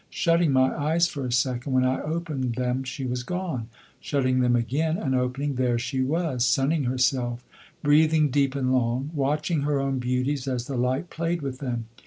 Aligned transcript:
Shutting 0.09 0.51
my 0.51 0.75
eyes 0.75 1.07
for 1.07 1.27
a 1.27 1.31
second, 1.31 1.73
when 1.73 1.85
I 1.85 2.01
opened 2.01 2.55
them 2.55 2.83
she 2.83 3.05
was 3.05 3.21
gone. 3.21 3.69
Shutting 3.99 4.39
them 4.39 4.55
again 4.55 4.97
and 4.97 5.13
opening, 5.13 5.53
there 5.53 5.77
she 5.77 6.01
was, 6.01 6.43
sunning 6.43 6.85
herself, 6.85 7.43
breathing 7.83 8.31
deep 8.31 8.55
and 8.55 8.73
long, 8.73 9.11
watching 9.13 9.61
her 9.61 9.79
own 9.79 9.99
beauties 9.99 10.47
as 10.47 10.65
the 10.65 10.75
light 10.75 11.11
played 11.11 11.43
with 11.43 11.59
them. 11.59 11.85